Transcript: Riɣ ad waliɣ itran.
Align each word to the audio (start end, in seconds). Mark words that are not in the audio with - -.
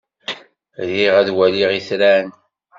Riɣ 0.89 1.13
ad 1.21 1.29
waliɣ 1.35 1.71
itran. 1.79 2.27